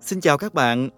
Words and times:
Xin 0.00 0.20
chào 0.20 0.38
các 0.38 0.54
bạn. 0.54 0.88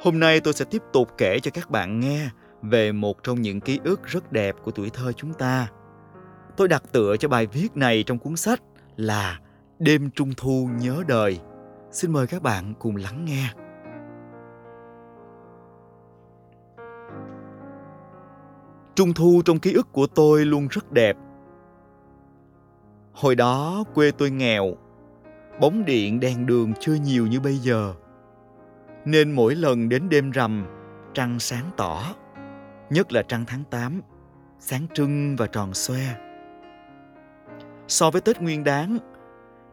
Hôm 0.00 0.20
nay 0.20 0.40
tôi 0.40 0.54
sẽ 0.54 0.64
tiếp 0.70 0.82
tục 0.92 1.08
kể 1.18 1.40
cho 1.40 1.50
các 1.54 1.70
bạn 1.70 2.00
nghe 2.00 2.30
về 2.62 2.92
một 2.92 3.22
trong 3.22 3.42
những 3.42 3.60
ký 3.60 3.80
ức 3.84 4.04
rất 4.04 4.32
đẹp 4.32 4.56
của 4.64 4.70
tuổi 4.70 4.90
thơ 4.90 5.12
chúng 5.12 5.34
ta. 5.34 5.68
Tôi 6.56 6.68
đặt 6.68 6.82
tựa 6.92 7.16
cho 7.16 7.28
bài 7.28 7.46
viết 7.46 7.76
này 7.76 8.02
trong 8.02 8.18
cuốn 8.18 8.36
sách 8.36 8.62
là 8.96 9.40
Đêm 9.78 10.10
Trung 10.10 10.30
Thu 10.36 10.68
nhớ 10.80 11.02
đời. 11.08 11.40
Xin 11.90 12.12
mời 12.12 12.26
các 12.26 12.42
bạn 12.42 12.74
cùng 12.78 12.96
lắng 12.96 13.24
nghe. 13.24 13.50
Trung 18.94 19.14
thu 19.14 19.42
trong 19.44 19.58
ký 19.58 19.72
ức 19.72 19.92
của 19.92 20.06
tôi 20.06 20.44
luôn 20.44 20.68
rất 20.70 20.92
đẹp. 20.92 21.16
Hồi 23.12 23.34
đó 23.34 23.84
quê 23.94 24.10
tôi 24.10 24.30
nghèo, 24.30 24.74
bóng 25.60 25.84
điện 25.84 26.20
đèn 26.20 26.46
đường 26.46 26.72
chưa 26.80 26.94
nhiều 26.94 27.26
như 27.26 27.40
bây 27.40 27.56
giờ 27.56 27.94
nên 29.04 29.32
mỗi 29.32 29.54
lần 29.54 29.88
đến 29.88 30.08
đêm 30.08 30.30
rằm 30.30 30.66
trăng 31.14 31.38
sáng 31.38 31.70
tỏ 31.76 32.14
nhất 32.90 33.12
là 33.12 33.22
trăng 33.22 33.44
tháng 33.46 33.64
8 33.70 34.00
sáng 34.58 34.86
trưng 34.94 35.36
và 35.36 35.46
tròn 35.46 35.74
xoe. 35.74 36.14
So 37.88 38.10
với 38.10 38.20
tết 38.20 38.42
nguyên 38.42 38.64
Đán, 38.64 38.98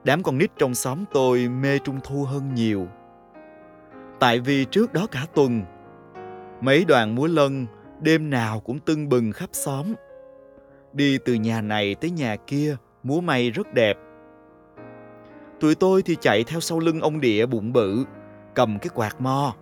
đám 0.04 0.24
con 0.24 0.38
nít 0.38 0.52
trong 0.58 0.76
xóm 0.76 1.04
tôi 1.14 1.48
mê 1.48 1.80
trung 1.80 2.00
thu 2.04 2.24
hơn 2.24 2.54
nhiều. 2.54 2.88
Tại 4.20 4.40
vì 4.40 4.66
trước 4.66 4.94
đó 4.94 5.08
cả 5.12 5.26
tuần 5.36 5.62
mấy 6.62 6.86
đoàn 6.86 7.16
múa 7.16 7.28
lân 7.28 7.66
đêm 8.02 8.30
nào 8.30 8.60
cũng 8.60 8.80
tưng 8.80 9.10
bừng 9.10 9.32
khắp 9.32 9.50
xóm. 9.52 9.94
Đi 10.94 11.18
từ 11.26 11.34
nhà 11.34 11.62
này 11.62 11.96
tới 11.96 12.12
nhà 12.12 12.36
kia 12.48 12.78
múa 13.04 13.22
may 13.22 13.52
rất 13.52 13.74
đẹp. 13.74 13.98
Tụi 15.60 15.76
tôi 15.76 16.02
thì 16.02 16.16
chạy 16.22 16.44
theo 16.44 16.60
sau 16.60 16.80
lưng 16.80 17.02
ông 17.02 17.22
địa 17.22 17.46
bụng 17.46 17.74
bự 17.74 18.04
cầm 18.56 18.80
cái 18.80 18.90
quạt 18.94 19.22
mo 19.22 19.54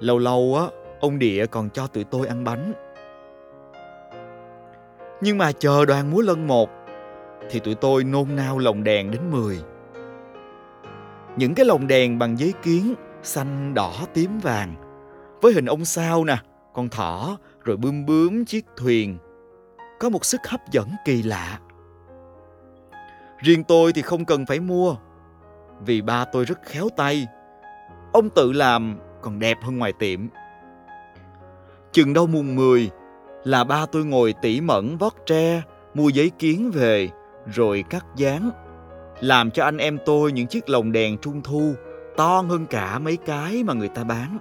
lâu 0.00 0.18
lâu 0.18 0.56
á 0.60 0.66
ông 1.00 1.18
địa 1.18 1.46
còn 1.46 1.70
cho 1.70 1.86
tụi 1.86 2.04
tôi 2.04 2.26
ăn 2.26 2.44
bánh 2.44 2.72
nhưng 5.20 5.38
mà 5.38 5.52
chờ 5.52 5.84
đoàn 5.84 6.10
múa 6.10 6.20
lân 6.20 6.46
một 6.46 6.70
thì 7.50 7.60
tụi 7.60 7.74
tôi 7.74 8.04
nôn 8.04 8.36
nao 8.36 8.58
lồng 8.58 8.84
đèn 8.84 9.10
đến 9.10 9.30
10. 9.30 9.60
Những 11.36 11.54
cái 11.54 11.66
lồng 11.66 11.86
đèn 11.86 12.18
bằng 12.18 12.38
giấy 12.38 12.54
kiến 12.62 12.94
xanh 13.22 13.74
đỏ 13.74 13.92
tím 14.14 14.38
vàng 14.38 14.74
với 15.42 15.52
hình 15.52 15.66
ông 15.66 15.84
sao 15.84 16.24
nè, 16.24 16.36
con 16.74 16.88
thỏ 16.88 17.38
rồi 17.64 17.76
bướm 17.76 18.06
bướm 18.06 18.44
chiếc 18.44 18.64
thuyền 18.76 19.18
có 20.00 20.08
một 20.08 20.24
sức 20.24 20.40
hấp 20.48 20.60
dẫn 20.70 20.88
kỳ 21.04 21.22
lạ. 21.22 21.58
Riêng 23.38 23.64
tôi 23.64 23.92
thì 23.92 24.02
không 24.02 24.24
cần 24.24 24.46
phải 24.46 24.60
mua 24.60 24.96
vì 25.80 26.02
ba 26.02 26.24
tôi 26.24 26.44
rất 26.44 26.58
khéo 26.62 26.88
tay. 26.96 27.26
Ông 28.12 28.30
tự 28.30 28.52
làm 28.52 28.98
còn 29.22 29.38
đẹp 29.38 29.58
hơn 29.62 29.78
ngoài 29.78 29.92
tiệm. 29.92 30.20
Chừng 31.92 32.12
đâu 32.12 32.26
mùng 32.26 32.56
10 32.56 32.90
là 33.44 33.64
ba 33.64 33.86
tôi 33.86 34.04
ngồi 34.04 34.34
tỉ 34.42 34.60
mẩn 34.60 34.96
vót 34.98 35.12
tre, 35.26 35.62
mua 35.94 36.08
giấy 36.08 36.30
kiến 36.38 36.70
về, 36.74 37.08
rồi 37.46 37.84
cắt 37.90 38.06
dán. 38.16 38.50
Làm 39.20 39.50
cho 39.50 39.64
anh 39.64 39.78
em 39.78 39.98
tôi 40.06 40.32
những 40.32 40.46
chiếc 40.46 40.68
lồng 40.68 40.92
đèn 40.92 41.18
trung 41.18 41.40
thu 41.44 41.74
to 42.16 42.44
hơn 42.48 42.66
cả 42.66 42.98
mấy 42.98 43.16
cái 43.16 43.62
mà 43.64 43.74
người 43.74 43.88
ta 43.88 44.04
bán. 44.04 44.38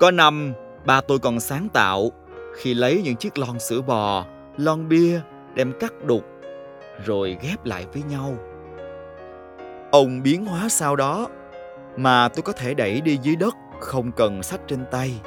Có 0.00 0.10
năm, 0.10 0.52
ba 0.86 1.00
tôi 1.00 1.18
còn 1.18 1.40
sáng 1.40 1.68
tạo 1.72 2.10
khi 2.56 2.74
lấy 2.74 3.02
những 3.04 3.16
chiếc 3.16 3.38
lon 3.38 3.58
sữa 3.58 3.80
bò, 3.80 4.24
lon 4.56 4.88
bia 4.88 5.20
đem 5.54 5.72
cắt 5.80 5.92
đục 6.04 6.24
rồi 7.06 7.36
ghép 7.42 7.64
lại 7.64 7.86
với 7.92 8.02
nhau. 8.02 8.34
Ông 9.90 10.22
biến 10.22 10.46
hóa 10.46 10.68
sau 10.68 10.96
đó 10.96 11.28
mà 11.96 12.28
tôi 12.28 12.42
có 12.42 12.52
thể 12.52 12.74
đẩy 12.74 13.00
đi 13.00 13.18
dưới 13.22 13.36
đất 13.36 13.54
không 13.80 14.12
cần 14.12 14.42
sách 14.42 14.60
trên 14.66 14.84
tay. 14.90 15.20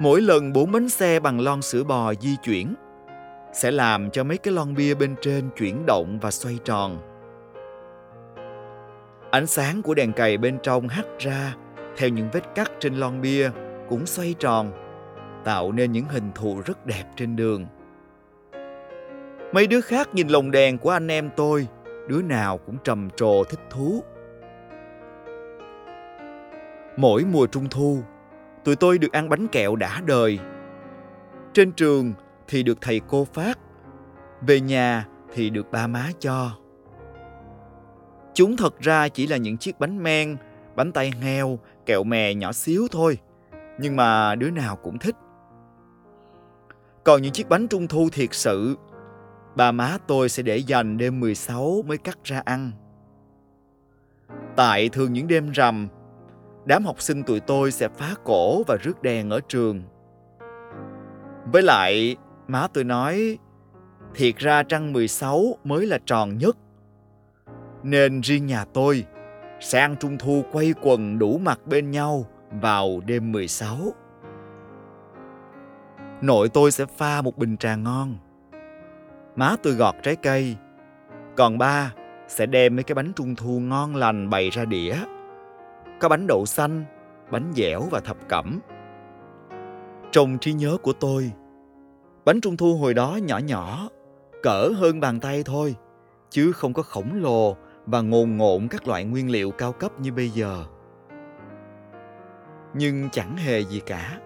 Mỗi 0.00 0.20
lần 0.20 0.52
bốn 0.52 0.72
bánh 0.72 0.88
xe 0.88 1.20
bằng 1.20 1.40
lon 1.40 1.62
sữa 1.62 1.84
bò 1.84 2.14
di 2.14 2.36
chuyển 2.42 2.74
sẽ 3.52 3.70
làm 3.70 4.10
cho 4.10 4.24
mấy 4.24 4.38
cái 4.38 4.54
lon 4.54 4.74
bia 4.74 4.94
bên 4.94 5.14
trên 5.22 5.50
chuyển 5.56 5.86
động 5.86 6.18
và 6.22 6.30
xoay 6.30 6.58
tròn. 6.64 6.98
Ánh 9.30 9.46
sáng 9.46 9.82
của 9.82 9.94
đèn 9.94 10.12
cày 10.12 10.38
bên 10.38 10.58
trong 10.62 10.88
hắt 10.88 11.06
ra 11.18 11.54
theo 11.96 12.08
những 12.08 12.28
vết 12.32 12.54
cắt 12.54 12.70
trên 12.80 12.94
lon 12.94 13.20
bia 13.20 13.50
cũng 13.88 14.06
xoay 14.06 14.34
tròn, 14.38 14.72
tạo 15.44 15.72
nên 15.72 15.92
những 15.92 16.04
hình 16.04 16.30
thù 16.34 16.60
rất 16.64 16.86
đẹp 16.86 17.04
trên 17.16 17.36
đường. 17.36 17.66
Mấy 19.52 19.66
đứa 19.66 19.80
khác 19.80 20.08
nhìn 20.12 20.28
lồng 20.28 20.50
đèn 20.50 20.78
của 20.78 20.90
anh 20.90 21.08
em 21.10 21.30
tôi, 21.36 21.66
đứa 22.08 22.22
nào 22.22 22.58
cũng 22.58 22.76
trầm 22.84 23.08
trồ 23.16 23.44
thích 23.44 23.60
thú. 23.70 24.02
Mỗi 26.96 27.24
mùa 27.24 27.46
trung 27.46 27.66
thu, 27.70 28.02
tụi 28.64 28.76
tôi 28.76 28.98
được 28.98 29.12
ăn 29.12 29.28
bánh 29.28 29.48
kẹo 29.48 29.76
đã 29.76 30.00
đời. 30.06 30.38
Trên 31.54 31.72
trường 31.72 32.12
thì 32.48 32.62
được 32.62 32.78
thầy 32.80 33.00
cô 33.08 33.24
phát, 33.24 33.58
về 34.40 34.60
nhà 34.60 35.06
thì 35.34 35.50
được 35.50 35.70
ba 35.70 35.86
má 35.86 36.10
cho. 36.18 36.50
Chúng 38.34 38.56
thật 38.56 38.80
ra 38.80 39.08
chỉ 39.08 39.26
là 39.26 39.36
những 39.36 39.56
chiếc 39.56 39.80
bánh 39.80 40.02
men, 40.02 40.36
bánh 40.76 40.92
tay 40.92 41.12
heo, 41.20 41.58
kẹo 41.86 42.04
mè 42.04 42.34
nhỏ 42.34 42.52
xíu 42.52 42.86
thôi, 42.90 43.18
nhưng 43.78 43.96
mà 43.96 44.34
đứa 44.34 44.50
nào 44.50 44.76
cũng 44.76 44.98
thích. 44.98 45.16
Còn 47.04 47.22
những 47.22 47.32
chiếc 47.32 47.48
bánh 47.48 47.68
trung 47.68 47.88
thu 47.88 48.08
thiệt 48.12 48.34
sự, 48.34 48.76
ba 49.56 49.72
má 49.72 49.98
tôi 50.06 50.28
sẽ 50.28 50.42
để 50.42 50.56
dành 50.56 50.96
đêm 50.96 51.20
16 51.20 51.82
mới 51.86 51.98
cắt 51.98 52.18
ra 52.24 52.42
ăn. 52.44 52.70
Tại 54.56 54.88
thường 54.88 55.12
những 55.12 55.28
đêm 55.28 55.50
rằm, 55.50 55.88
đám 56.64 56.84
học 56.84 57.00
sinh 57.02 57.22
tụi 57.22 57.40
tôi 57.40 57.72
sẽ 57.72 57.88
phá 57.88 58.14
cổ 58.24 58.62
và 58.62 58.76
rước 58.82 59.02
đèn 59.02 59.30
ở 59.30 59.40
trường. 59.48 59.82
Với 61.52 61.62
lại, 61.62 62.16
má 62.48 62.66
tôi 62.74 62.84
nói, 62.84 63.38
thiệt 64.14 64.36
ra 64.36 64.62
trăng 64.62 64.92
16 64.92 65.58
mới 65.64 65.86
là 65.86 65.98
tròn 66.06 66.38
nhất. 66.38 66.56
Nên 67.82 68.20
riêng 68.20 68.46
nhà 68.46 68.64
tôi 68.64 69.04
sẽ 69.60 69.80
ăn 69.80 69.96
trung 70.00 70.18
thu 70.18 70.44
quay 70.52 70.74
quần 70.82 71.18
đủ 71.18 71.38
mặt 71.38 71.60
bên 71.66 71.90
nhau 71.90 72.26
vào 72.50 73.00
đêm 73.06 73.32
16. 73.32 73.76
Nội 76.20 76.48
tôi 76.48 76.70
sẽ 76.70 76.84
pha 76.96 77.22
một 77.22 77.38
bình 77.38 77.56
trà 77.56 77.76
ngon. 77.76 78.16
Má 79.36 79.56
tôi 79.62 79.72
gọt 79.72 79.94
trái 80.02 80.16
cây. 80.16 80.56
Còn 81.36 81.58
ba 81.58 81.92
sẽ 82.28 82.46
đem 82.46 82.76
mấy 82.76 82.82
cái 82.82 82.94
bánh 82.94 83.12
trung 83.16 83.34
thu 83.36 83.60
ngon 83.60 83.96
lành 83.96 84.30
bày 84.30 84.50
ra 84.50 84.64
đĩa. 84.64 84.94
Có 86.02 86.08
bánh 86.08 86.26
đậu 86.26 86.46
xanh, 86.46 86.84
bánh 87.30 87.52
dẻo 87.54 87.80
và 87.90 88.00
thập 88.00 88.28
cẩm. 88.28 88.60
Trong 90.10 90.38
trí 90.38 90.52
nhớ 90.52 90.76
của 90.82 90.92
tôi, 90.92 91.32
bánh 92.24 92.40
trung 92.40 92.56
thu 92.56 92.74
hồi 92.74 92.94
đó 92.94 93.18
nhỏ 93.22 93.38
nhỏ, 93.38 93.88
cỡ 94.42 94.68
hơn 94.76 95.00
bàn 95.00 95.20
tay 95.20 95.42
thôi, 95.46 95.74
chứ 96.30 96.52
không 96.52 96.72
có 96.72 96.82
khổng 96.82 97.22
lồ 97.22 97.56
và 97.86 98.00
ngồn 98.00 98.36
ngộn 98.36 98.68
các 98.68 98.88
loại 98.88 99.04
nguyên 99.04 99.30
liệu 99.30 99.50
cao 99.50 99.72
cấp 99.72 100.00
như 100.00 100.12
bây 100.12 100.28
giờ. 100.28 100.64
Nhưng 102.74 103.08
chẳng 103.12 103.36
hề 103.36 103.60
gì 103.60 103.80
cả. 103.86 104.18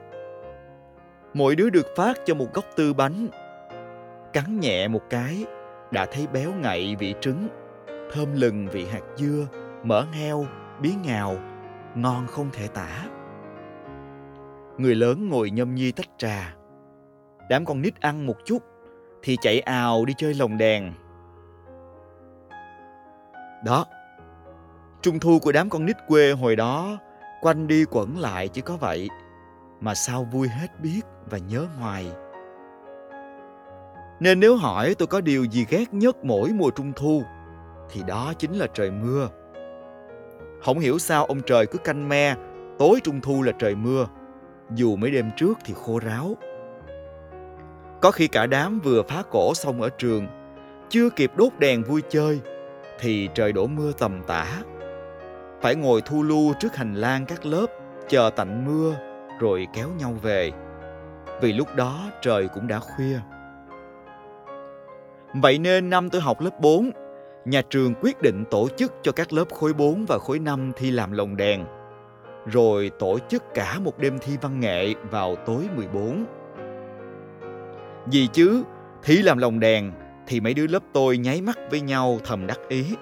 Mỗi 1.34 1.56
đứa 1.56 1.70
được 1.70 1.86
phát 1.96 2.18
cho 2.24 2.34
một 2.34 2.54
góc 2.54 2.64
tư 2.76 2.94
bánh. 2.94 3.28
Cắn 4.32 4.60
nhẹ 4.60 4.88
một 4.88 5.02
cái, 5.10 5.44
đã 5.90 6.06
thấy 6.06 6.26
béo 6.26 6.52
ngậy 6.52 6.96
vị 6.98 7.14
trứng, 7.20 7.48
thơm 8.12 8.28
lừng 8.32 8.68
vị 8.72 8.86
hạt 8.86 9.02
dưa, 9.16 9.46
mỡ 9.84 10.04
heo, 10.12 10.46
bí 10.82 10.94
ngào, 11.04 11.36
ngon 11.96 12.26
không 12.26 12.50
thể 12.52 12.68
tả. 12.68 13.06
Người 14.78 14.94
lớn 14.94 15.28
ngồi 15.28 15.50
nhâm 15.50 15.74
nhi 15.74 15.92
tách 15.92 16.08
trà. 16.18 16.54
Đám 17.50 17.64
con 17.64 17.82
nít 17.82 18.00
ăn 18.00 18.26
một 18.26 18.36
chút 18.44 18.62
thì 19.22 19.36
chạy 19.40 19.60
ào 19.60 20.04
đi 20.04 20.14
chơi 20.16 20.34
lồng 20.34 20.58
đèn. 20.58 20.92
Đó, 23.64 23.86
trung 25.02 25.18
thu 25.18 25.38
của 25.38 25.52
đám 25.52 25.68
con 25.68 25.86
nít 25.86 25.96
quê 26.08 26.32
hồi 26.32 26.56
đó 26.56 26.98
quanh 27.40 27.66
đi 27.66 27.84
quẩn 27.90 28.18
lại 28.18 28.48
chỉ 28.48 28.60
có 28.60 28.76
vậy 28.76 29.08
mà 29.80 29.94
sao 29.94 30.24
vui 30.24 30.48
hết 30.48 30.80
biết 30.80 31.00
và 31.30 31.38
nhớ 31.38 31.66
hoài. 31.78 32.06
Nên 34.20 34.40
nếu 34.40 34.56
hỏi 34.56 34.94
tôi 34.98 35.06
có 35.06 35.20
điều 35.20 35.44
gì 35.44 35.66
ghét 35.68 35.94
nhất 35.94 36.24
mỗi 36.24 36.50
mùa 36.52 36.70
trung 36.70 36.92
thu 36.96 37.22
thì 37.90 38.02
đó 38.06 38.32
chính 38.38 38.52
là 38.52 38.66
trời 38.74 38.90
mưa. 38.90 39.28
Không 40.66 40.78
hiểu 40.78 40.98
sao 40.98 41.24
ông 41.24 41.40
trời 41.40 41.66
cứ 41.66 41.78
canh 41.78 42.08
me 42.08 42.34
tối 42.78 43.00
trung 43.04 43.20
thu 43.20 43.42
là 43.42 43.52
trời 43.58 43.74
mưa 43.74 44.06
dù 44.74 44.96
mấy 44.96 45.10
đêm 45.10 45.30
trước 45.36 45.58
thì 45.64 45.74
khô 45.76 45.98
ráo. 45.98 46.36
Có 48.00 48.10
khi 48.10 48.28
cả 48.28 48.46
đám 48.46 48.80
vừa 48.80 49.02
phá 49.02 49.22
cổ 49.30 49.54
xong 49.54 49.82
ở 49.82 49.88
trường, 49.88 50.26
chưa 50.88 51.10
kịp 51.10 51.32
đốt 51.36 51.52
đèn 51.58 51.82
vui 51.82 52.02
chơi, 52.08 52.40
thì 53.00 53.28
trời 53.34 53.52
đổ 53.52 53.66
mưa 53.66 53.92
tầm 53.98 54.22
tã. 54.26 54.46
Phải 55.60 55.74
ngồi 55.74 56.00
thu 56.00 56.22
lưu 56.22 56.54
trước 56.60 56.76
hành 56.76 56.94
lang 56.94 57.26
các 57.26 57.46
lớp, 57.46 57.66
chờ 58.08 58.30
tạnh 58.36 58.64
mưa, 58.64 58.96
rồi 59.40 59.66
kéo 59.74 59.88
nhau 59.98 60.14
về. 60.22 60.52
Vì 61.40 61.52
lúc 61.52 61.68
đó 61.76 62.00
trời 62.22 62.48
cũng 62.48 62.66
đã 62.66 62.78
khuya. 62.78 63.18
Vậy 65.34 65.58
nên 65.58 65.90
năm 65.90 66.10
tôi 66.10 66.20
học 66.20 66.40
lớp 66.40 66.60
4, 66.60 66.90
nhà 67.46 67.62
trường 67.70 67.94
quyết 68.00 68.22
định 68.22 68.44
tổ 68.50 68.68
chức 68.76 68.92
cho 69.02 69.12
các 69.12 69.32
lớp 69.32 69.44
khối 69.50 69.72
4 69.72 70.04
và 70.08 70.18
khối 70.18 70.38
5 70.38 70.72
thi 70.76 70.90
làm 70.90 71.12
lồng 71.12 71.36
đèn. 71.36 71.64
Rồi 72.46 72.90
tổ 72.98 73.18
chức 73.28 73.44
cả 73.54 73.78
một 73.78 73.98
đêm 73.98 74.18
thi 74.18 74.36
văn 74.40 74.60
nghệ 74.60 74.94
vào 75.10 75.36
tối 75.36 75.68
14. 75.76 76.24
Vì 78.06 78.26
chứ, 78.32 78.62
thi 79.02 79.22
làm 79.22 79.38
lồng 79.38 79.60
đèn 79.60 79.92
thì 80.26 80.40
mấy 80.40 80.54
đứa 80.54 80.66
lớp 80.66 80.82
tôi 80.92 81.18
nháy 81.18 81.40
mắt 81.40 81.58
với 81.70 81.80
nhau 81.80 82.18
thầm 82.24 82.46
đắc 82.46 82.60
ý. 82.68 82.96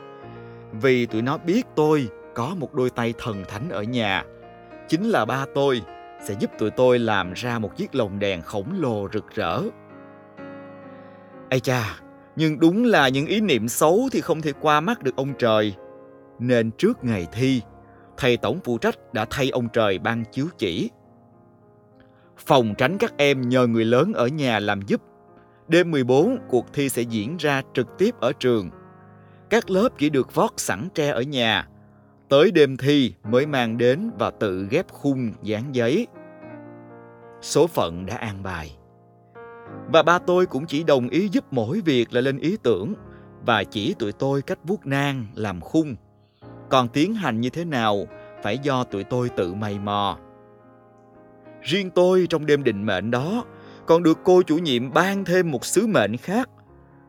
Vì 0.72 1.06
tụi 1.06 1.22
nó 1.22 1.38
biết 1.38 1.66
tôi 1.74 2.08
có 2.34 2.54
một 2.58 2.74
đôi 2.74 2.90
tay 2.90 3.14
thần 3.18 3.44
thánh 3.48 3.70
ở 3.70 3.82
nhà. 3.82 4.24
Chính 4.88 5.10
là 5.10 5.24
ba 5.24 5.46
tôi 5.54 5.82
sẽ 6.24 6.34
giúp 6.40 6.50
tụi 6.58 6.70
tôi 6.70 6.98
làm 6.98 7.32
ra 7.32 7.58
một 7.58 7.76
chiếc 7.76 7.94
lồng 7.94 8.18
đèn 8.18 8.42
khổng 8.42 8.68
lồ 8.80 9.08
rực 9.12 9.34
rỡ. 9.34 9.60
Ây 11.50 11.60
cha, 11.60 11.96
nhưng 12.36 12.58
đúng 12.58 12.84
là 12.84 13.08
những 13.08 13.26
ý 13.26 13.40
niệm 13.40 13.68
xấu 13.68 14.08
thì 14.12 14.20
không 14.20 14.42
thể 14.42 14.52
qua 14.60 14.80
mắt 14.80 15.02
được 15.02 15.16
ông 15.16 15.32
trời. 15.38 15.74
Nên 16.38 16.70
trước 16.70 17.04
ngày 17.04 17.26
thi, 17.32 17.62
thầy 18.16 18.36
tổng 18.36 18.60
phụ 18.64 18.78
trách 18.78 19.14
đã 19.14 19.26
thay 19.30 19.50
ông 19.50 19.68
trời 19.72 19.98
ban 19.98 20.24
chiếu 20.32 20.46
chỉ. 20.58 20.90
Phòng 22.36 22.74
tránh 22.78 22.98
các 22.98 23.14
em 23.16 23.48
nhờ 23.48 23.66
người 23.66 23.84
lớn 23.84 24.12
ở 24.12 24.26
nhà 24.26 24.58
làm 24.58 24.82
giúp. 24.82 25.02
Đêm 25.68 25.90
14, 25.90 26.38
cuộc 26.48 26.72
thi 26.72 26.88
sẽ 26.88 27.02
diễn 27.02 27.36
ra 27.36 27.62
trực 27.74 27.86
tiếp 27.98 28.14
ở 28.20 28.32
trường. 28.32 28.70
Các 29.50 29.70
lớp 29.70 29.88
chỉ 29.98 30.10
được 30.10 30.34
vót 30.34 30.50
sẵn 30.56 30.88
tre 30.94 31.08
ở 31.08 31.22
nhà. 31.22 31.68
Tới 32.28 32.50
đêm 32.50 32.76
thi 32.76 33.14
mới 33.30 33.46
mang 33.46 33.78
đến 33.78 34.10
và 34.18 34.30
tự 34.30 34.66
ghép 34.70 34.88
khung 34.88 35.32
dán 35.42 35.74
giấy. 35.74 36.06
Số 37.40 37.66
phận 37.66 38.06
đã 38.06 38.16
an 38.16 38.42
bài. 38.42 38.76
Và 39.92 40.02
ba 40.02 40.18
tôi 40.18 40.46
cũng 40.46 40.66
chỉ 40.66 40.84
đồng 40.84 41.08
ý 41.08 41.28
giúp 41.28 41.44
mỗi 41.50 41.80
việc 41.80 42.12
là 42.12 42.20
lên 42.20 42.38
ý 42.38 42.56
tưởng 42.62 42.94
và 43.46 43.64
chỉ 43.64 43.94
tụi 43.94 44.12
tôi 44.12 44.42
cách 44.42 44.58
vuốt 44.64 44.86
nang 44.86 45.26
làm 45.34 45.60
khung. 45.60 45.96
Còn 46.68 46.88
tiến 46.88 47.14
hành 47.14 47.40
như 47.40 47.50
thế 47.50 47.64
nào 47.64 48.06
phải 48.42 48.58
do 48.58 48.84
tụi 48.84 49.04
tôi 49.04 49.28
tự 49.28 49.54
mày 49.54 49.78
mò. 49.78 50.18
Riêng 51.62 51.90
tôi 51.90 52.26
trong 52.30 52.46
đêm 52.46 52.64
định 52.64 52.86
mệnh 52.86 53.10
đó 53.10 53.44
còn 53.86 54.02
được 54.02 54.18
cô 54.24 54.42
chủ 54.42 54.58
nhiệm 54.58 54.92
ban 54.92 55.24
thêm 55.24 55.50
một 55.50 55.64
sứ 55.64 55.86
mệnh 55.86 56.16
khác, 56.16 56.50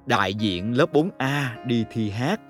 đại 0.05 0.33
diện 0.33 0.77
lớp 0.77 0.93
4A 0.93 1.45
đi 1.65 1.85
thi 1.91 2.09
hát. 2.09 2.41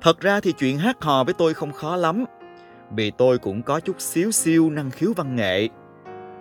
Thật 0.00 0.20
ra 0.20 0.40
thì 0.40 0.52
chuyện 0.52 0.78
hát 0.78 1.02
hò 1.02 1.24
với 1.24 1.34
tôi 1.34 1.54
không 1.54 1.72
khó 1.72 1.96
lắm, 1.96 2.24
vì 2.90 3.10
tôi 3.10 3.38
cũng 3.38 3.62
có 3.62 3.80
chút 3.80 4.00
xíu 4.00 4.30
siêu 4.30 4.70
năng 4.70 4.90
khiếu 4.90 5.12
văn 5.16 5.36
nghệ 5.36 5.68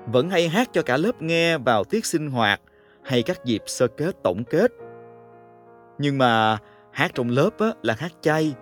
vẫn 0.08 0.30
hay 0.30 0.50
hát 0.50 0.70
cho 0.74 0.82
cả 0.82 0.98
lớp 0.98 1.22
nghe 1.22 1.58
vào 1.58 1.84
tiết 1.84 2.06
sinh 2.06 2.32
hoạt 2.32 2.62
hay 3.04 3.24
các 3.24 3.46
dịp 3.46 3.62
sơ 3.66 3.88
kết 3.88 4.16
tổng 4.24 4.44
kết. 4.44 4.72
Nhưng 5.98 6.18
mà 6.18 6.58
hát 6.92 7.12
trong 7.14 7.30
lớp 7.30 7.50
á, 7.60 7.68
là 7.82 7.96
hát 7.98 8.12
chay, 8.22 8.54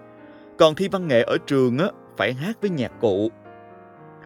còn 0.57 0.75
thi 0.75 0.87
văn 0.87 1.07
nghệ 1.07 1.21
ở 1.21 1.37
trường 1.47 1.77
á, 1.77 1.87
phải 2.17 2.33
hát 2.33 2.57
với 2.61 2.69
nhạc 2.69 2.91
cụ. 3.01 3.29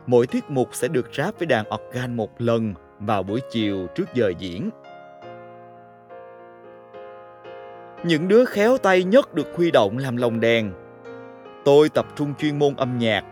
Mỗi 0.08 0.28
tiết 0.28 0.50
mục 0.50 0.70
sẽ 0.72 0.88
được 0.88 1.10
ráp 1.14 1.40
với 1.40 1.46
đàn 1.46 1.66
organ 1.74 2.16
một 2.16 2.42
lần 2.42 2.74
vào 3.00 3.24
buổi 3.24 3.42
chiều 3.52 3.88
trước 3.96 4.14
giờ 4.14 4.34
diễn. 4.40 4.70
Những 8.04 8.28
đứa 8.28 8.46
khéo 8.46 8.78
tay 8.78 9.04
nhất 9.04 9.34
được 9.34 9.48
huy 9.56 9.72
động 9.72 9.98
làm 9.98 10.18
lồng 10.18 10.40
đèn. 10.40 10.74
Tôi 11.66 11.90
tập 11.90 12.06
trung 12.16 12.34
chuyên 12.40 12.60
môn 12.60 12.76
âm 12.76 12.98
nhạc 12.98 13.24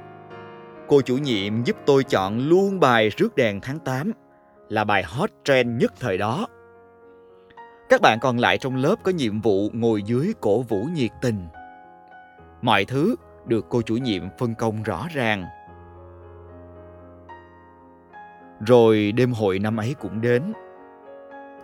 Cô 0.88 1.02
chủ 1.02 1.18
nhiệm 1.18 1.64
giúp 1.64 1.76
tôi 1.86 2.04
chọn 2.04 2.40
luôn 2.40 2.80
bài 2.80 3.10
Rước 3.18 3.36
đèn 3.36 3.60
tháng 3.62 3.80
8 3.80 4.12
là 4.70 4.84
bài 4.84 5.04
hot 5.04 5.30
trend 5.44 5.82
nhất 5.82 5.94
thời 6.00 6.18
đó. 6.18 6.48
Các 7.90 8.02
bạn 8.02 8.20
còn 8.22 8.40
lại 8.40 8.58
trong 8.58 8.76
lớp 8.76 8.96
có 9.04 9.12
nhiệm 9.12 9.42
vụ 9.42 9.70
ngồi 9.74 10.04
dưới 10.04 10.34
cổ 10.42 10.62
vũ 10.62 10.84
nhiệt 10.94 11.12
tình. 11.22 11.48
Mọi 12.62 12.86
thứ 12.86 13.16
được 13.46 13.66
cô 13.70 13.82
chủ 13.82 13.98
nhiệm 13.98 14.24
phân 14.40 14.56
công 14.56 14.84
rõ 14.84 15.08
ràng. 15.14 15.46
Rồi 18.68 19.12
đêm 19.12 19.34
hội 19.34 19.60
năm 19.60 19.78
ấy 19.78 19.96
cũng 20.00 20.22
đến. 20.22 20.54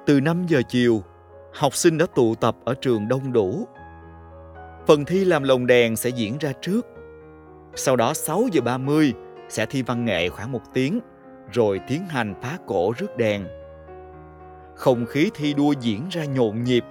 Từ 0.05 0.21
5 0.21 0.45
giờ 0.47 0.61
chiều, 0.67 1.03
học 1.53 1.75
sinh 1.75 1.97
đã 1.97 2.05
tụ 2.15 2.35
tập 2.35 2.55
ở 2.65 2.73
trường 2.81 3.07
đông 3.07 3.33
đủ. 3.33 3.67
Phần 4.87 5.05
thi 5.05 5.25
làm 5.25 5.43
lồng 5.43 5.67
đèn 5.67 5.95
sẽ 5.95 6.09
diễn 6.09 6.37
ra 6.37 6.51
trước 6.61 6.85
sau 7.75 7.95
đó 7.95 8.13
6 8.13 8.43
giờ 8.51 8.61
30 8.61 9.13
sẽ 9.49 9.65
thi 9.65 9.81
văn 9.81 10.05
nghệ 10.05 10.29
khoảng 10.29 10.51
một 10.51 10.61
tiếng, 10.73 10.99
rồi 11.51 11.79
tiến 11.87 12.05
hành 12.09 12.33
phá 12.41 12.57
cổ 12.67 12.93
rước 12.97 13.17
đèn. 13.17 13.47
Không 14.75 15.05
khí 15.05 15.31
thi 15.35 15.53
đua 15.53 15.73
diễn 15.81 16.07
ra 16.09 16.25
nhộn 16.25 16.63
nhịp. 16.63 16.83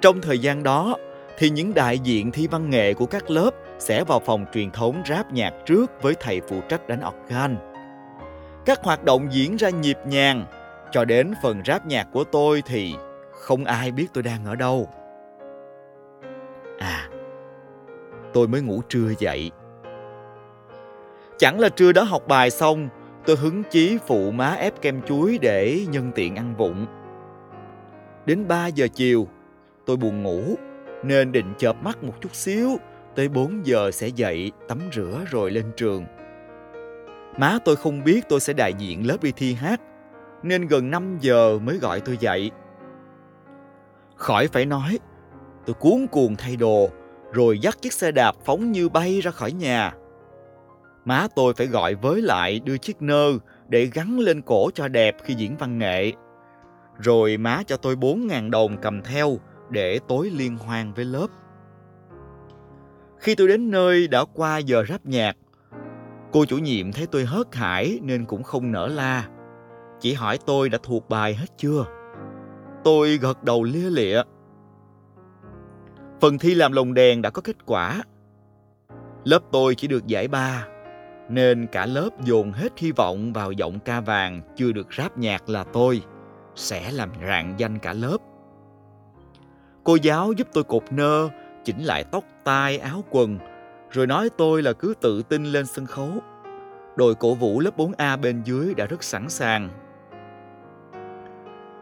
Trong 0.00 0.20
thời 0.20 0.38
gian 0.38 0.62
đó, 0.62 0.96
thì 1.38 1.50
những 1.50 1.74
đại 1.74 1.98
diện 1.98 2.30
thi 2.30 2.46
văn 2.46 2.70
nghệ 2.70 2.94
của 2.94 3.06
các 3.06 3.30
lớp 3.30 3.50
sẽ 3.78 4.04
vào 4.04 4.20
phòng 4.20 4.44
truyền 4.54 4.70
thống 4.70 5.02
ráp 5.08 5.32
nhạc 5.32 5.54
trước 5.66 6.02
với 6.02 6.14
thầy 6.20 6.40
phụ 6.48 6.60
trách 6.68 6.88
đánh 6.88 7.00
organ. 7.08 7.56
Các 8.66 8.84
hoạt 8.84 9.04
động 9.04 9.28
diễn 9.30 9.56
ra 9.56 9.70
nhịp 9.70 9.98
nhàng, 10.06 10.44
cho 10.92 11.04
đến 11.04 11.32
phần 11.42 11.62
ráp 11.66 11.86
nhạc 11.86 12.08
của 12.12 12.24
tôi 12.24 12.62
thì 12.66 12.94
không 13.32 13.64
ai 13.64 13.90
biết 13.90 14.06
tôi 14.14 14.22
đang 14.22 14.44
ở 14.44 14.54
đâu. 14.54 14.88
Tôi 18.38 18.48
mới 18.48 18.60
ngủ 18.60 18.82
trưa 18.88 19.12
dậy. 19.18 19.50
Chẳng 21.38 21.60
là 21.60 21.68
trưa 21.68 21.92
đó 21.92 22.02
học 22.02 22.22
bài 22.28 22.50
xong, 22.50 22.88
tôi 23.26 23.36
hứng 23.36 23.62
chí 23.70 23.98
phụ 24.06 24.30
má 24.30 24.50
ép 24.50 24.82
kem 24.82 25.02
chuối 25.02 25.38
để 25.42 25.86
nhân 25.90 26.10
tiện 26.14 26.36
ăn 26.36 26.54
vụng. 26.56 26.86
Đến 28.26 28.48
3 28.48 28.66
giờ 28.66 28.88
chiều, 28.94 29.28
tôi 29.86 29.96
buồn 29.96 30.22
ngủ 30.22 30.40
nên 31.04 31.32
định 31.32 31.54
chợp 31.58 31.76
mắt 31.82 32.04
một 32.04 32.14
chút 32.20 32.34
xíu, 32.34 32.76
tới 33.14 33.28
4 33.28 33.66
giờ 33.66 33.90
sẽ 33.90 34.08
dậy, 34.08 34.52
tắm 34.68 34.78
rửa 34.92 35.24
rồi 35.30 35.50
lên 35.50 35.64
trường. 35.76 36.04
Má 37.38 37.58
tôi 37.64 37.76
không 37.76 38.04
biết 38.04 38.28
tôi 38.28 38.40
sẽ 38.40 38.52
đại 38.52 38.74
diện 38.78 39.06
lớp 39.06 39.22
đi 39.22 39.32
thi 39.32 39.54
hát, 39.54 39.80
nên 40.42 40.66
gần 40.66 40.90
5 40.90 41.18
giờ 41.20 41.58
mới 41.58 41.78
gọi 41.78 42.00
tôi 42.00 42.16
dậy. 42.20 42.50
Khỏi 44.16 44.48
phải 44.48 44.66
nói, 44.66 44.98
tôi 45.66 45.74
cuốn 45.74 46.06
cuồng 46.10 46.36
thay 46.36 46.56
đồ, 46.56 46.90
rồi 47.32 47.58
dắt 47.58 47.82
chiếc 47.82 47.92
xe 47.92 48.12
đạp 48.12 48.34
phóng 48.44 48.72
như 48.72 48.88
bay 48.88 49.20
ra 49.20 49.30
khỏi 49.30 49.52
nhà. 49.52 49.92
Má 51.04 51.26
tôi 51.36 51.54
phải 51.54 51.66
gọi 51.66 51.94
với 51.94 52.22
lại 52.22 52.60
đưa 52.64 52.78
chiếc 52.78 53.02
nơ 53.02 53.32
để 53.68 53.90
gắn 53.94 54.18
lên 54.18 54.42
cổ 54.42 54.70
cho 54.74 54.88
đẹp 54.88 55.16
khi 55.24 55.34
diễn 55.34 55.56
văn 55.56 55.78
nghệ. 55.78 56.12
Rồi 56.98 57.36
má 57.36 57.62
cho 57.66 57.76
tôi 57.76 57.96
4.000 57.96 58.50
đồng 58.50 58.76
cầm 58.82 59.02
theo 59.02 59.38
để 59.70 60.00
tối 60.08 60.30
liên 60.30 60.56
hoan 60.56 60.92
với 60.92 61.04
lớp. 61.04 61.26
Khi 63.18 63.34
tôi 63.34 63.48
đến 63.48 63.70
nơi 63.70 64.08
đã 64.08 64.24
qua 64.34 64.58
giờ 64.58 64.84
ráp 64.88 65.06
nhạc, 65.06 65.36
cô 66.32 66.44
chủ 66.44 66.58
nhiệm 66.58 66.92
thấy 66.92 67.06
tôi 67.06 67.24
hớt 67.24 67.54
hải 67.54 67.98
nên 68.02 68.24
cũng 68.24 68.42
không 68.42 68.72
nở 68.72 68.86
la. 68.86 69.28
Chỉ 70.00 70.12
hỏi 70.12 70.38
tôi 70.46 70.68
đã 70.68 70.78
thuộc 70.82 71.08
bài 71.08 71.34
hết 71.34 71.46
chưa. 71.56 71.84
Tôi 72.84 73.16
gật 73.16 73.44
đầu 73.44 73.62
lia 73.64 73.90
lịa 73.90 74.22
Phần 76.20 76.38
thi 76.38 76.54
làm 76.54 76.72
lồng 76.72 76.94
đèn 76.94 77.22
đã 77.22 77.30
có 77.30 77.42
kết 77.42 77.56
quả. 77.66 78.02
Lớp 79.24 79.42
tôi 79.52 79.74
chỉ 79.74 79.88
được 79.88 80.06
giải 80.06 80.28
ba, 80.28 80.66
nên 81.28 81.66
cả 81.66 81.86
lớp 81.86 82.10
dồn 82.24 82.52
hết 82.52 82.78
hy 82.78 82.92
vọng 82.92 83.32
vào 83.32 83.52
giọng 83.52 83.78
ca 83.80 84.00
vàng 84.00 84.40
chưa 84.56 84.72
được 84.72 84.94
ráp 84.98 85.18
nhạc 85.18 85.48
là 85.48 85.64
tôi, 85.64 86.02
sẽ 86.54 86.92
làm 86.92 87.10
rạng 87.28 87.54
danh 87.58 87.78
cả 87.78 87.92
lớp. 87.92 88.16
Cô 89.84 89.96
giáo 90.02 90.32
giúp 90.32 90.48
tôi 90.52 90.64
cột 90.64 90.82
nơ, 90.90 91.28
chỉnh 91.64 91.82
lại 91.82 92.04
tóc 92.04 92.24
tai 92.44 92.78
áo 92.78 93.04
quần, 93.10 93.38
rồi 93.90 94.06
nói 94.06 94.30
tôi 94.38 94.62
là 94.62 94.72
cứ 94.72 94.94
tự 95.00 95.22
tin 95.22 95.44
lên 95.44 95.66
sân 95.66 95.86
khấu. 95.86 96.10
Đội 96.96 97.14
cổ 97.14 97.34
vũ 97.34 97.60
lớp 97.60 97.76
4A 97.76 98.20
bên 98.20 98.42
dưới 98.44 98.74
đã 98.74 98.86
rất 98.86 99.02
sẵn 99.04 99.28
sàng. 99.28 99.70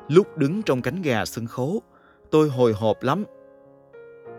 Lúc 0.09 0.39
đứng 0.39 0.63
trong 0.63 0.83
cánh 0.83 1.03
gà 1.03 1.25
sân 1.25 1.47
khấu, 1.47 1.83
tôi 2.31 2.49
hồi 2.49 2.73
hộp 2.73 3.03
lắm 3.03 3.25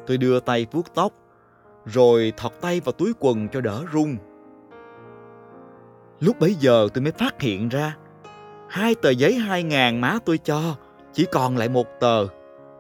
Tôi 0.08 0.18
đưa 0.18 0.40
tay 0.40 0.68
vuốt 0.72 0.94
tóc, 0.96 1.14
rồi 1.86 2.34
thọt 2.38 2.52
tay 2.62 2.80
vào 2.80 2.94
túi 2.94 3.14
quần 3.20 3.50
cho 3.50 3.62
đỡ 3.62 3.84
run. 3.92 4.18
Lúc 6.20 6.40
bấy 6.40 6.54
giờ 6.54 6.88
tôi 6.94 7.02
mới 7.04 7.12
phát 7.12 7.42
hiện 7.42 7.70
ra, 7.70 7.98
hai 8.70 8.96
tờ 8.96 9.10
giấy 9.10 9.34
hai 9.34 9.64
ngàn 9.64 10.02
má 10.02 10.18
tôi 10.26 10.38
cho, 10.38 10.76
chỉ 11.14 11.26
còn 11.32 11.58
lại 11.58 11.70
một 11.70 11.88
tờ, 12.00 12.28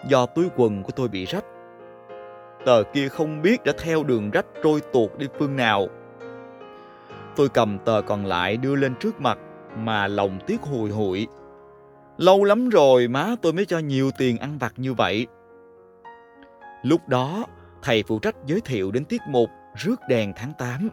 do 0.07 0.25
túi 0.25 0.45
quần 0.55 0.83
của 0.83 0.91
tôi 0.91 1.07
bị 1.07 1.25
rách. 1.25 1.45
Tờ 2.65 2.83
kia 2.93 3.07
không 3.07 3.41
biết 3.41 3.63
đã 3.63 3.73
theo 3.79 4.03
đường 4.03 4.31
rách 4.31 4.45
trôi 4.63 4.81
tuột 4.93 5.09
đi 5.17 5.27
phương 5.39 5.55
nào. 5.55 5.87
Tôi 7.35 7.49
cầm 7.49 7.79
tờ 7.85 8.01
còn 8.01 8.25
lại 8.25 8.57
đưa 8.57 8.75
lên 8.75 8.95
trước 8.99 9.21
mặt 9.21 9.37
mà 9.77 10.07
lòng 10.07 10.39
tiếc 10.47 10.61
hùi 10.61 10.89
hụi. 10.89 11.27
Lâu 12.17 12.43
lắm 12.43 12.69
rồi 12.69 13.07
má 13.07 13.35
tôi 13.41 13.53
mới 13.53 13.65
cho 13.65 13.79
nhiều 13.79 14.11
tiền 14.17 14.37
ăn 14.37 14.57
vặt 14.57 14.73
như 14.77 14.93
vậy. 14.93 15.27
Lúc 16.87 17.09
đó, 17.09 17.45
thầy 17.81 18.03
phụ 18.07 18.19
trách 18.19 18.35
giới 18.45 18.61
thiệu 18.61 18.91
đến 18.91 19.05
tiết 19.05 19.21
mục 19.27 19.49
rước 19.75 19.95
đèn 20.09 20.33
tháng 20.35 20.53
8. 20.57 20.89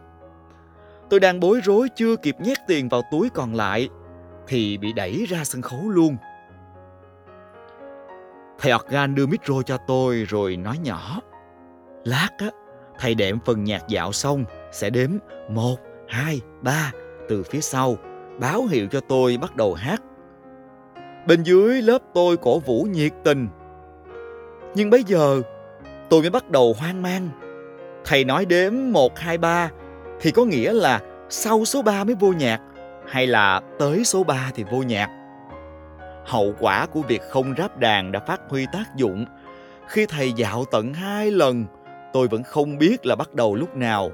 Tôi 1.09 1.19
đang 1.19 1.39
bối 1.39 1.59
rối 1.63 1.87
chưa 1.95 2.15
kịp 2.15 2.35
nhét 2.39 2.57
tiền 2.67 2.89
vào 2.89 3.01
túi 3.11 3.29
còn 3.29 3.53
lại 3.53 3.89
thì 4.47 4.77
bị 4.77 4.93
đẩy 4.93 5.25
ra 5.29 5.43
sân 5.43 5.61
khấu 5.61 5.89
luôn. 5.89 6.17
Thầy 8.59 8.73
organ 8.73 9.15
đưa 9.15 9.25
micro 9.25 9.61
cho 9.61 9.77
tôi 9.77 10.25
rồi 10.29 10.57
nói 10.57 10.77
nhỏ. 10.83 11.21
Lát 12.03 12.29
á, 12.37 12.47
thầy 12.99 13.15
đệm 13.15 13.39
phần 13.45 13.63
nhạc 13.63 13.87
dạo 13.87 14.11
xong 14.11 14.45
sẽ 14.71 14.89
đếm 14.89 15.09
một, 15.49 15.77
hai, 16.07 16.41
ba 16.61 16.91
từ 17.29 17.43
phía 17.43 17.61
sau, 17.61 17.97
báo 18.39 18.65
hiệu 18.65 18.87
cho 18.91 18.99
tôi 18.99 19.37
bắt 19.41 19.55
đầu 19.55 19.73
hát. 19.73 20.01
Bên 21.27 21.43
dưới 21.43 21.81
lớp 21.81 21.99
tôi 22.13 22.37
cổ 22.37 22.59
vũ 22.59 22.83
nhiệt 22.83 23.11
tình. 23.23 23.47
Nhưng 24.75 24.89
bây 24.89 25.03
giờ 25.03 25.41
tôi 26.09 26.21
mới 26.21 26.29
bắt 26.29 26.49
đầu 26.49 26.75
hoang 26.79 27.01
mang. 27.01 27.29
Thầy 28.05 28.23
nói 28.23 28.45
đếm 28.45 28.73
một, 28.91 29.19
hai, 29.19 29.37
ba 29.37 29.69
thì 30.21 30.31
có 30.31 30.45
nghĩa 30.45 30.73
là 30.73 30.99
sau 31.29 31.65
số 31.65 31.81
3 31.81 32.03
mới 32.03 32.15
vô 32.15 32.33
nhạc 32.33 32.61
hay 33.07 33.27
là 33.27 33.61
tới 33.79 34.03
số 34.05 34.23
3 34.23 34.51
thì 34.55 34.63
vô 34.71 34.77
nhạc. 34.77 35.09
Hậu 36.25 36.53
quả 36.59 36.85
của 36.85 37.01
việc 37.01 37.21
không 37.29 37.53
ráp 37.57 37.77
đàn 37.77 38.11
đã 38.11 38.19
phát 38.19 38.41
huy 38.49 38.65
tác 38.73 38.95
dụng. 38.95 39.25
Khi 39.87 40.05
thầy 40.05 40.31
dạo 40.31 40.65
tận 40.71 40.93
hai 40.93 41.31
lần, 41.31 41.65
tôi 42.13 42.27
vẫn 42.27 42.43
không 42.43 42.77
biết 42.77 43.05
là 43.05 43.15
bắt 43.15 43.33
đầu 43.33 43.55
lúc 43.55 43.75
nào. 43.75 44.11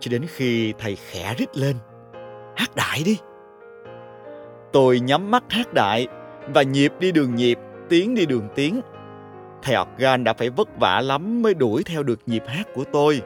Cho 0.00 0.10
đến 0.10 0.26
khi 0.28 0.72
thầy 0.78 0.96
khẽ 0.96 1.34
rít 1.38 1.56
lên. 1.56 1.76
Hát 2.56 2.76
đại 2.76 3.02
đi! 3.04 3.18
Tôi 4.72 5.00
nhắm 5.00 5.30
mắt 5.30 5.44
hát 5.48 5.74
đại 5.74 6.06
và 6.54 6.62
nhịp 6.62 6.92
đi 6.98 7.12
đường 7.12 7.34
nhịp, 7.34 7.58
tiếng 7.88 8.14
đi 8.14 8.26
đường 8.26 8.48
tiếng. 8.54 8.80
Thầy 9.64 9.76
organ 9.76 10.24
đã 10.24 10.32
phải 10.32 10.50
vất 10.50 10.68
vả 10.78 11.00
lắm 11.00 11.42
mới 11.42 11.54
đuổi 11.54 11.82
theo 11.84 12.02
được 12.02 12.20
nhịp 12.26 12.42
hát 12.46 12.68
của 12.74 12.84
tôi. 12.92 13.22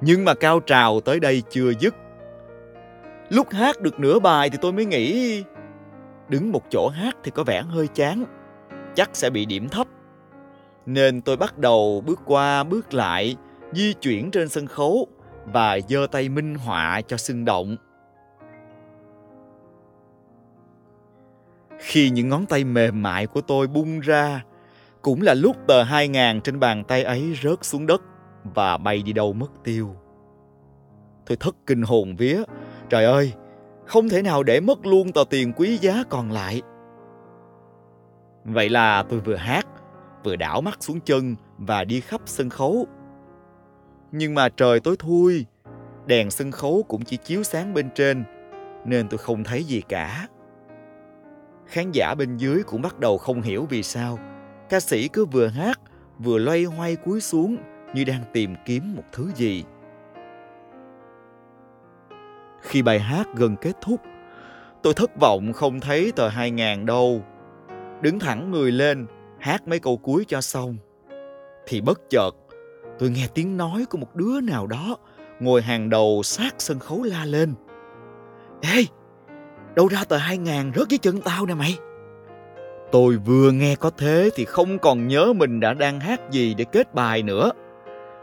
Nhưng 0.00 0.24
mà 0.24 0.34
cao 0.34 0.60
trào 0.60 1.00
tới 1.00 1.20
đây 1.20 1.42
chưa 1.50 1.72
dứt. 1.80 1.94
Lúc 3.28 3.50
hát 3.50 3.80
được 3.80 4.00
nửa 4.00 4.18
bài 4.18 4.50
thì 4.50 4.58
tôi 4.60 4.72
mới 4.72 4.84
nghĩ 4.84 5.42
đứng 6.28 6.52
một 6.52 6.62
chỗ 6.70 6.88
hát 6.88 7.16
thì 7.24 7.30
có 7.30 7.44
vẻ 7.44 7.62
hơi 7.62 7.88
chán, 7.88 8.24
chắc 8.94 9.10
sẽ 9.12 9.30
bị 9.30 9.46
điểm 9.46 9.68
thấp. 9.68 9.86
Nên 10.86 11.20
tôi 11.20 11.36
bắt 11.36 11.58
đầu 11.58 12.02
bước 12.06 12.20
qua 12.24 12.64
bước 12.64 12.94
lại, 12.94 13.36
di 13.72 13.92
chuyển 13.92 14.30
trên 14.30 14.48
sân 14.48 14.66
khấu 14.66 15.06
và 15.52 15.78
giơ 15.88 16.06
tay 16.12 16.28
minh 16.28 16.54
họa 16.54 17.00
cho 17.06 17.16
sưng 17.16 17.44
động. 17.44 17.76
Khi 21.80 22.10
những 22.10 22.28
ngón 22.28 22.46
tay 22.46 22.64
mềm 22.64 23.02
mại 23.02 23.26
của 23.26 23.40
tôi 23.40 23.66
bung 23.66 24.00
ra, 24.00 24.44
cũng 25.02 25.22
là 25.22 25.34
lúc 25.34 25.56
tờ 25.66 25.82
hai 25.82 26.08
ngàn 26.08 26.40
trên 26.40 26.60
bàn 26.60 26.84
tay 26.84 27.02
ấy 27.02 27.36
rớt 27.42 27.64
xuống 27.64 27.86
đất 27.86 28.02
và 28.54 28.76
bay 28.76 29.02
đi 29.02 29.12
đâu 29.12 29.32
mất 29.32 29.50
tiêu. 29.64 29.96
Tôi 31.26 31.36
thất 31.36 31.56
kinh 31.66 31.82
hồn 31.82 32.16
vía. 32.16 32.42
Trời 32.88 33.04
ơi, 33.04 33.32
không 33.86 34.08
thể 34.08 34.22
nào 34.22 34.42
để 34.42 34.60
mất 34.60 34.86
luôn 34.86 35.12
tờ 35.12 35.24
tiền 35.30 35.52
quý 35.56 35.76
giá 35.76 36.04
còn 36.10 36.30
lại. 36.30 36.62
Vậy 38.44 38.68
là 38.68 39.02
tôi 39.02 39.20
vừa 39.20 39.36
hát, 39.36 39.66
vừa 40.24 40.36
đảo 40.36 40.60
mắt 40.60 40.76
xuống 40.80 41.00
chân 41.00 41.36
và 41.58 41.84
đi 41.84 42.00
khắp 42.00 42.20
sân 42.26 42.50
khấu. 42.50 42.86
Nhưng 44.12 44.34
mà 44.34 44.48
trời 44.48 44.80
tối 44.80 44.96
thui, 44.98 45.46
đèn 46.06 46.30
sân 46.30 46.50
khấu 46.50 46.84
cũng 46.88 47.04
chỉ 47.04 47.16
chiếu 47.16 47.42
sáng 47.42 47.74
bên 47.74 47.90
trên, 47.94 48.24
nên 48.84 49.08
tôi 49.08 49.18
không 49.18 49.44
thấy 49.44 49.64
gì 49.64 49.82
cả. 49.88 50.26
Khán 51.70 51.92
giả 51.92 52.14
bên 52.14 52.36
dưới 52.36 52.62
cũng 52.62 52.82
bắt 52.82 52.98
đầu 52.98 53.18
không 53.18 53.42
hiểu 53.42 53.66
vì 53.70 53.82
sao 53.82 54.18
ca 54.68 54.80
sĩ 54.80 55.08
cứ 55.08 55.24
vừa 55.24 55.46
hát 55.46 55.80
vừa 56.18 56.38
loay 56.38 56.64
hoay 56.64 56.96
cúi 56.96 57.20
xuống 57.20 57.56
như 57.94 58.04
đang 58.04 58.22
tìm 58.32 58.54
kiếm 58.64 58.94
một 58.96 59.02
thứ 59.12 59.30
gì. 59.36 59.64
Khi 62.60 62.82
bài 62.82 62.98
hát 62.98 63.28
gần 63.34 63.56
kết 63.56 63.72
thúc, 63.80 64.00
tôi 64.82 64.94
thất 64.94 65.10
vọng 65.20 65.52
không 65.52 65.80
thấy 65.80 66.12
tờ 66.16 66.28
hai 66.28 66.50
ngàn 66.50 66.86
đâu. 66.86 67.22
Đứng 68.00 68.18
thẳng 68.18 68.50
người 68.50 68.72
lên, 68.72 69.06
hát 69.38 69.68
mấy 69.68 69.78
câu 69.78 69.96
cuối 69.96 70.24
cho 70.28 70.40
xong. 70.40 70.76
Thì 71.66 71.80
bất 71.80 72.00
chợt, 72.10 72.30
tôi 72.98 73.10
nghe 73.10 73.26
tiếng 73.34 73.56
nói 73.56 73.84
của 73.90 73.98
một 73.98 74.14
đứa 74.14 74.40
nào 74.40 74.66
đó 74.66 74.96
ngồi 75.40 75.62
hàng 75.62 75.90
đầu 75.90 76.22
sát 76.24 76.54
sân 76.58 76.78
khấu 76.78 77.02
la 77.02 77.24
lên. 77.24 77.54
Ê, 78.62 78.84
đâu 79.74 79.88
ra 79.88 80.04
tờ 80.08 80.16
hai 80.16 80.38
ngàn 80.38 80.72
rớt 80.76 80.88
dưới 80.88 80.98
chân 80.98 81.20
tao 81.20 81.46
nè 81.46 81.54
mày. 81.54 81.78
Tôi 82.92 83.16
vừa 83.16 83.50
nghe 83.50 83.76
có 83.76 83.90
thế 83.90 84.30
thì 84.34 84.44
không 84.44 84.78
còn 84.78 85.08
nhớ 85.08 85.32
mình 85.32 85.60
đã 85.60 85.74
đang 85.74 86.00
hát 86.00 86.20
gì 86.30 86.54
để 86.54 86.64
kết 86.64 86.94
bài 86.94 87.22
nữa. 87.22 87.50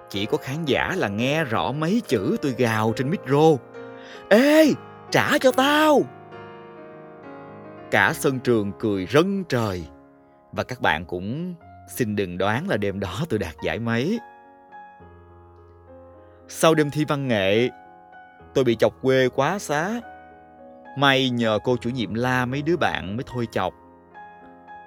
Chỉ 0.09 0.25
có 0.25 0.37
khán 0.37 0.65
giả 0.65 0.93
là 0.95 1.07
nghe 1.07 1.43
rõ 1.43 1.71
mấy 1.71 2.01
chữ 2.07 2.37
tôi 2.41 2.55
gào 2.57 2.93
trên 2.95 3.09
micro. 3.09 3.63
Ê, 4.29 4.73
trả 5.11 5.37
cho 5.37 5.51
tao! 5.51 6.01
Cả 7.91 8.13
sân 8.15 8.39
trường 8.39 8.71
cười 8.79 9.05
rân 9.05 9.43
trời. 9.43 9.83
Và 10.51 10.63
các 10.63 10.81
bạn 10.81 11.05
cũng 11.05 11.55
xin 11.87 12.15
đừng 12.15 12.37
đoán 12.37 12.69
là 12.69 12.77
đêm 12.77 12.99
đó 12.99 13.25
tôi 13.29 13.39
đạt 13.39 13.55
giải 13.63 13.79
mấy. 13.79 14.19
Sau 16.47 16.75
đêm 16.75 16.89
thi 16.89 17.05
văn 17.07 17.27
nghệ, 17.27 17.69
tôi 18.53 18.63
bị 18.63 18.75
chọc 18.75 19.01
quê 19.01 19.29
quá 19.29 19.59
xá. 19.59 20.01
May 20.97 21.29
nhờ 21.29 21.59
cô 21.63 21.77
chủ 21.77 21.89
nhiệm 21.89 22.13
la 22.13 22.45
mấy 22.45 22.61
đứa 22.61 22.77
bạn 22.77 23.17
mới 23.17 23.23
thôi 23.27 23.47
chọc. 23.51 23.73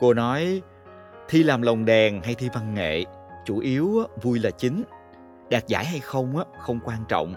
Cô 0.01 0.15
nói, 0.15 0.63
thi 1.29 1.43
làm 1.43 1.63
lồng 1.63 1.85
đèn 1.85 2.23
hay 2.23 2.35
thi 2.35 2.49
văn 2.53 2.75
nghệ, 2.75 3.05
chủ 3.45 3.59
yếu 3.59 4.03
vui 4.23 4.39
là 4.39 4.51
chính. 4.51 4.83
Đạt 5.51 5.67
giải 5.67 5.85
hay 5.85 6.01
không 6.01 6.35
không 6.61 6.81
quan 6.85 6.99
trọng. 7.09 7.35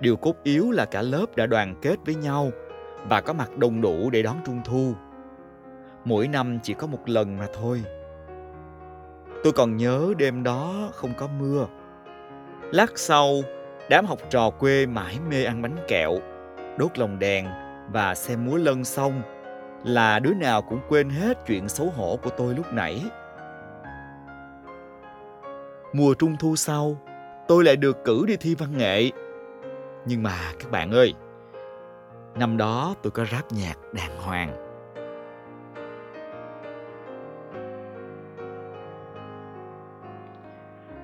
Điều 0.00 0.16
cốt 0.16 0.34
yếu 0.42 0.70
là 0.70 0.84
cả 0.84 1.02
lớp 1.02 1.26
đã 1.36 1.46
đoàn 1.46 1.74
kết 1.82 1.96
với 2.06 2.14
nhau 2.14 2.50
và 3.08 3.20
có 3.20 3.32
mặt 3.32 3.58
đông 3.58 3.80
đủ 3.80 4.10
để 4.10 4.22
đón 4.22 4.36
trung 4.46 4.60
thu. 4.64 4.94
Mỗi 6.04 6.28
năm 6.28 6.58
chỉ 6.62 6.74
có 6.74 6.86
một 6.86 7.08
lần 7.08 7.38
mà 7.38 7.46
thôi. 7.54 7.82
Tôi 9.44 9.52
còn 9.52 9.76
nhớ 9.76 10.12
đêm 10.18 10.42
đó 10.42 10.90
không 10.92 11.12
có 11.16 11.28
mưa. 11.38 11.66
Lát 12.72 12.98
sau, 12.98 13.34
đám 13.90 14.06
học 14.06 14.18
trò 14.30 14.50
quê 14.50 14.86
mãi 14.86 15.18
mê 15.30 15.44
ăn 15.44 15.62
bánh 15.62 15.76
kẹo, 15.88 16.18
đốt 16.78 16.98
lồng 16.98 17.18
đèn 17.18 17.61
và 17.92 18.14
xem 18.14 18.44
múa 18.46 18.56
lân 18.56 18.84
xong 18.84 19.22
là 19.84 20.18
đứa 20.18 20.34
nào 20.34 20.62
cũng 20.62 20.80
quên 20.88 21.10
hết 21.10 21.38
chuyện 21.46 21.68
xấu 21.68 21.90
hổ 21.90 22.18
của 22.22 22.30
tôi 22.30 22.54
lúc 22.54 22.66
nãy. 22.72 23.04
Mùa 25.92 26.14
trung 26.14 26.36
thu 26.40 26.56
sau, 26.56 26.96
tôi 27.48 27.64
lại 27.64 27.76
được 27.76 28.04
cử 28.04 28.24
đi 28.26 28.36
thi 28.36 28.54
văn 28.54 28.78
nghệ. 28.78 29.10
Nhưng 30.06 30.22
mà 30.22 30.38
các 30.58 30.70
bạn 30.70 30.90
ơi, 30.90 31.14
năm 32.34 32.56
đó 32.56 32.94
tôi 33.02 33.10
có 33.10 33.24
ráp 33.32 33.52
nhạc 33.52 33.74
đàng 33.92 34.16
hoàng. 34.18 34.68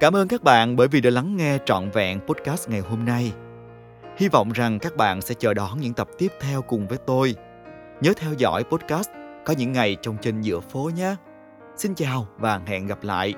Cảm 0.00 0.16
ơn 0.16 0.28
các 0.28 0.42
bạn 0.42 0.76
bởi 0.76 0.88
vì 0.88 1.00
đã 1.00 1.10
lắng 1.10 1.36
nghe 1.36 1.58
trọn 1.64 1.90
vẹn 1.90 2.20
podcast 2.20 2.68
ngày 2.68 2.80
hôm 2.80 3.04
nay. 3.04 3.32
Hy 4.18 4.28
vọng 4.28 4.52
rằng 4.52 4.78
các 4.78 4.96
bạn 4.96 5.20
sẽ 5.20 5.34
chờ 5.34 5.54
đón 5.54 5.80
những 5.80 5.94
tập 5.94 6.08
tiếp 6.18 6.32
theo 6.40 6.62
cùng 6.62 6.88
với 6.88 6.98
tôi. 7.06 7.34
Nhớ 8.00 8.12
theo 8.16 8.32
dõi 8.38 8.64
podcast 8.64 9.08
có 9.44 9.54
những 9.58 9.72
ngày 9.72 9.96
trong 10.02 10.16
trên 10.22 10.40
giữa 10.40 10.60
phố 10.60 10.90
nhé. 10.96 11.14
Xin 11.76 11.94
chào 11.94 12.28
và 12.36 12.60
hẹn 12.66 12.86
gặp 12.86 13.02
lại. 13.02 13.34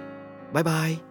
Bye 0.53 0.63
bye. 0.63 1.10